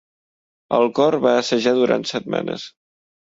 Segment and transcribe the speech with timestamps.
[0.77, 2.65] El cor va assajar durant setmanes.